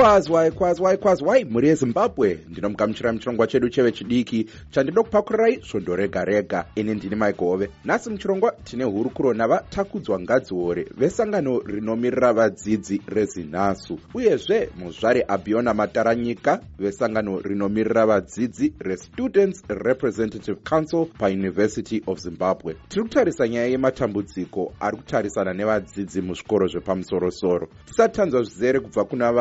[0.00, 6.64] waikwazi waikwazi waikwazi wai mhuri yezimbabwe ndinomugamuchira muchirongwa chedu chevechidiki chandinokupakurirai svondo rega rega.
[6.74, 7.70] Ini ndini maigove.
[7.84, 10.86] Nhasi muchirongwa tine hurukuro navatakudzwa ngadziore.
[10.96, 22.02] Vesangano rinomirira vadzidzi rezinhasu uyezve muzvari abiona mataranyika vesangano rinomirira vadzidzi restudents representative council pauniversity
[22.06, 22.76] of zimbabwe.
[22.88, 27.68] Tiri kutarisa nyaya yematambudziko ari kutarisana nevadzidzi muzvikoro zvepamusorosoro.
[27.86, 29.32] Tisati tanzwa zvizere kubva kuna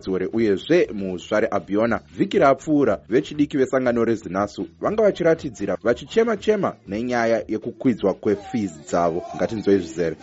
[0.00, 8.14] vangadziore uyezve muzvare abiona vhiki rapfuura vechidiki vesangano rezinasu vanga vachiratidzira vachichema chema nenyaya yekukwidzwa
[8.14, 9.22] kwefees dzavo.
[9.36, 10.16] Ngatinzwei zvizere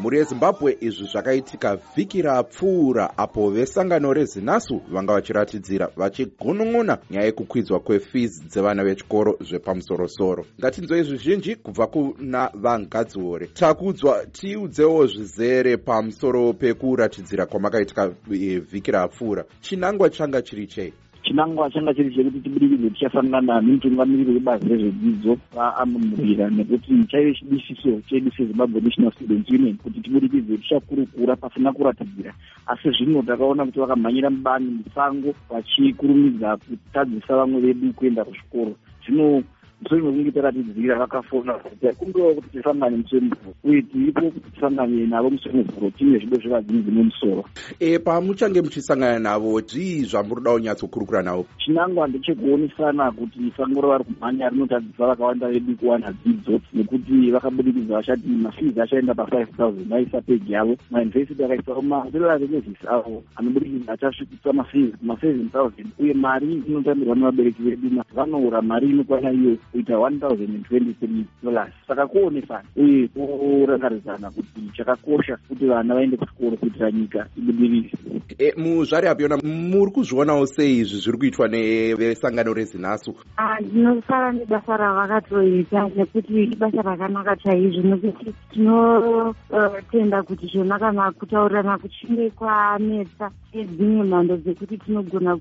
[0.00, 8.44] mhuri yezimbabwe izvi zvakaitika vhiki rapfuura apo vesangano rezinasu vanga vachiratidzira vachigunun'una nyaya yekukwidzwa kwefees
[8.44, 10.46] dzevana vechikoro zvepamusorosoro.
[10.60, 19.44] Ngatinzwei zvizhinji kubva kuna vangadziore takudzwa tiudzewo zvizere pamusoro pekuratidzira kwamakaitika eh, vhiki rapfuura.
[19.60, 20.92] Chinangwa changa chiri chei
[21.30, 28.80] chinangwa changa chiri chekuti tibudikidze tichasangana nemutungamiriri webazi rezvedzidzo vaanamurira nekuti chaive chidisiso chedu sezimbabwe
[28.80, 32.34] national students union kuti tibudikidze tichakurukura pasina kuratidzira.
[32.66, 38.74] Asi zvino takaona kuti vakamhanyira mubani musango vachikurumidza kutadzisa vamwe vedu kuenda kuzvikoro.
[39.06, 39.42] Zvino
[39.82, 41.54] musoro mekunge taratidzira vakafona
[41.98, 46.90] kungewo kuti tisangane musoro muvhuro uye tiripo kuti tisangane navo musoro muvhuro tine zvido zvevadzidzi
[46.90, 47.44] nemusoro.
[47.80, 51.46] E pamuchange muchisangana navo zvii zvamurida kunyatsokurukura navo?
[51.58, 58.78] Chinangwa ndechekuonesana kuti sango ravari kumhanya rinotadzisa vakawanda vedu kuwana dzidzo nekuti vakabudikidza vachati mafees
[58.78, 60.76] achaenda pa5 000 vaisa pegi yavo.
[60.90, 67.90] Mayunivhesiti akaisawo marevenevhisi avo anobudikidza achasvikisa mafees kuma7 000 uye mari inotambirwa nevabereki vedu.
[68.14, 71.72] Vanoura mari inokwana iyo kuita 1023 dollars.
[71.86, 77.90] Saka kuonesana uye kurangaridzana kuti chakakosha kuti vana vaende kuchikoro kuitira nyika ibudirire.
[78.38, 83.14] E, muzvari apiona muri kuzvionawo sei izvi zviri kuitwa nevesangano rezinasu
[83.60, 93.30] ndinosara nebasa ravakatoita nekuti ibasa rakanaka chaizvo nekuti tinotenda kuti zvona kana kutaurirana kuchinge kwanetsa
[93.54, 95.36] nedzimwe mhando dzekuti tinogona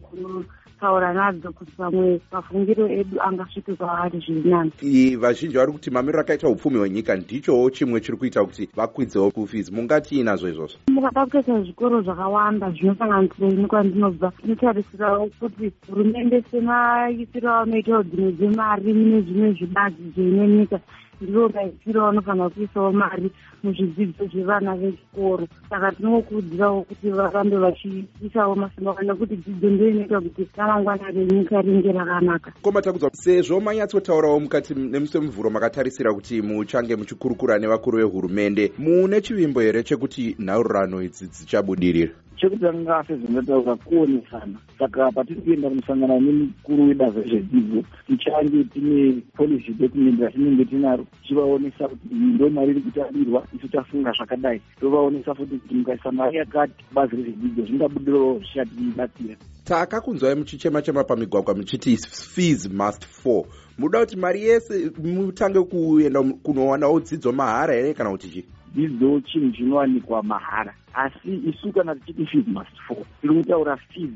[0.79, 4.71] kutaura nadzo kuti pamwe mafungiro edu angasvike kwavari zviri nani.
[5.15, 10.19] Vazhinji vari kuti mamiriro akaita upfumi hwenyika ndichowo chimwe chiri kuita kuti vakwidzewo kufees mungati
[10.19, 10.77] inazvo izvozvo?
[10.87, 19.21] Mukada kutoita zvikoro zvakawanda zvinosanganisira ini kwandinobva tinotarisirawo kuti hurumende semaisiro anoitawo dzimwe dzemari mune
[19.21, 20.79] zvimwe zvibazi zveine nyika
[21.21, 23.31] ndivo maisiro vanofanira kuisawo mari
[23.63, 25.47] muzvidzidzo zvevana vechikoro.
[25.69, 32.51] Saka tinokurudzirawo kuti varambe vachiisawo masimba nekuti dzidzo ndo inoita kuti ramangwana renyika ringe rakanaka.
[32.61, 38.71] Koma takudzwa sezvo manyatsotaurawo mukati nemuswe muvhuro makatarisira kuti muchange muchikurukura nevakuru vehurumende.
[38.77, 46.87] Mune chivimbo here chekuti nhaururano idzi dzichabudirira chekutanga sezvinotaura kuonesana saka patiri kuenda kunosangana nemukuru
[46.87, 53.67] webazi rezvedzidzo tichange tine policy document ratinenge tinaro tichivaonesa kuti ndo mari iri kutarirwa isu
[53.67, 54.61] tafunga zvakadai.
[54.79, 59.35] Tovaonesa futi kuti mukaisa mari yakati bazi rezvedzidzo zvingabudirawo zvichatibatsira.
[59.63, 63.45] Takakunzwai muchichema chema pamigwagwa muchiti fees must fall.
[63.77, 69.51] Muda kuti mari yese mutange kuenda kunowanawo dzidzo mahara here kana kuti chii dzidzo chinhu
[69.51, 70.73] chinowanikwa mahara.
[70.93, 74.09] Asi isu kana tichiti fees must fall tiri kutaura fees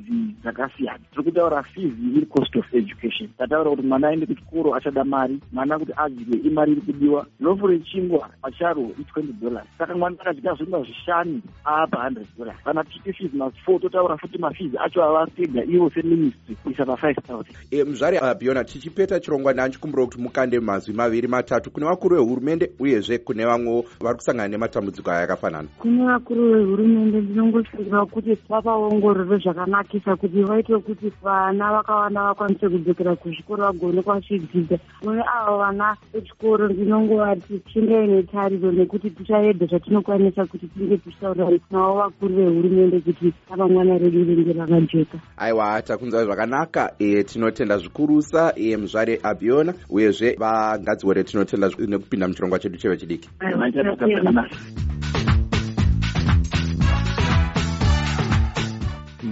[0.44, 1.00] dzakasiyana.
[1.12, 5.80] Tiri kutaura fees iri cost of education tataura kuti mwana aende kuchikoro achada mari mwana
[5.80, 7.26] kuti adyiwe imari iri kudiwa.
[7.42, 9.68] Rofu rechingwa pacharo i20 dollars.
[9.78, 12.58] Saka mwana akadya zvinga zvishanu aapa 100 dollars.
[12.64, 13.31] Kana tichiti fees
[13.66, 18.64] fall totaura futi mafees acho ava pega ivo seministry kuisa pa5 000 e, muzvari abiona
[18.64, 21.72] tichipeta chirongwa ndanchikumbira kuti mukande mazwi maviri matatu.
[21.72, 28.06] Kune vakuru vehurumende uyezve kune vamwewo vari kusangana nematambudziko aya yakafanana kune vakuru vehurumende ndinongoshingira
[28.06, 35.57] kuti vapaongorore zvakanakisa kuti vaite kuti vana vakawanda vakwanise kudzokera kuzvikoro vagone kwachidzidza mune avo
[35.57, 43.33] vana vechikoro ndinongovati chingaine tariro nekuti tichaedha zvatinokwanisa kuti tinge tichitaurira navo vakuru vehurumende kuti
[43.50, 45.18] ramangwana redu ringe rakajeka.
[45.38, 52.77] Aiwa takunzwa zvakanaka e, tinotenda zvikurusa e, muzvare abiona uyezve vangadziwore tinotenda nekupinda muchirongwa chedu
[52.77, 53.30] chevechidiki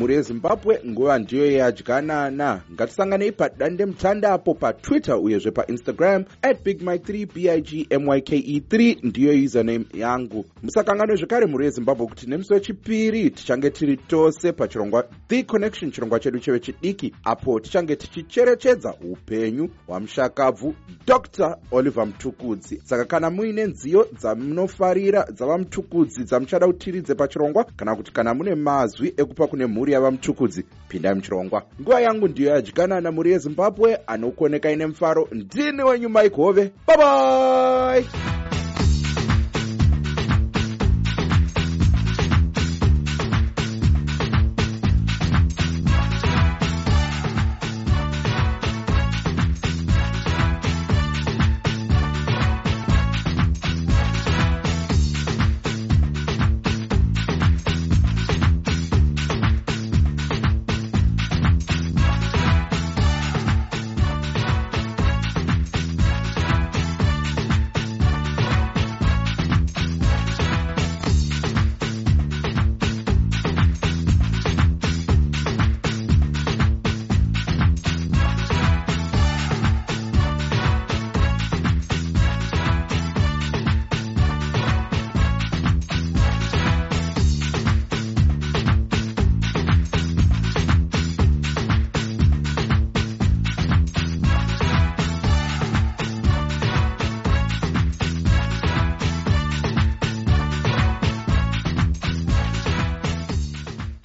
[0.01, 9.45] mhuri yezimbabwe nguva ndiyo yadyanana ngatisanganei padandemutanda apo patwitter uyezve painstagram at bigmike3 bigmyke3 ndiyo
[9.45, 10.45] username yangu.
[10.63, 16.39] Musakanganwe zvekare mhuri yezimbabwe kuti nemusi wechipiri tichange tiri tose pachirongwa the connection chirongwa chedu
[16.39, 20.73] cheve chidiki apo tichange tichicherechedza upenyu hwamushakabvu
[21.07, 28.13] dr oliver mutukudzi saka kana muine nziyo dzamunofarira dzava mutukudzi dzamuchada kutiridze pachirongwa kana kuti
[28.13, 31.63] kana mune mazwi ekupa kune mhuri yava mutukudzi pindai muchirongwa.
[31.81, 38.05] Nguva yangu ndiyo yadyanana mhuri yezimbabwe anokuonekai nemufaro ndini wenyu mike hove babai